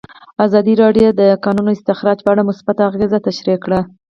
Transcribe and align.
ازادي 0.45 0.73
راډیو 0.83 1.09
د 1.13 1.15
د 1.21 1.23
کانونو 1.45 1.69
استخراج 1.77 2.17
په 2.23 2.29
اړه 2.33 2.47
مثبت 2.49 2.77
اغېزې 2.89 3.19
تشریح 3.27 3.57
کړي. 3.65 3.81